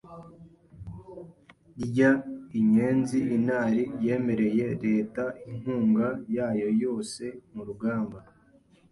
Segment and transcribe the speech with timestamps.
[1.83, 1.97] ry
[2.59, 3.73] inyenzi Unar
[4.05, 8.19] yemereye Leta inkunga yayo yose mu rugamba